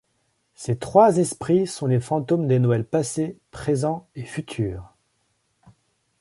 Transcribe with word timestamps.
Ces 0.55 0.79
trois 0.79 1.17
esprits 1.17 1.67
sont 1.67 1.85
les 1.85 1.99
fantômes 1.99 2.47
des 2.47 2.57
Noël 2.57 2.85
passé, 2.85 3.37
présent 3.51 4.07
et 4.15 4.23
futur. 4.25 4.95